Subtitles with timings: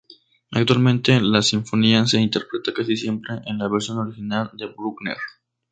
[0.49, 5.17] Actualmente, la sinfonía se interpreta casi siempre en la versión original de Bruckner.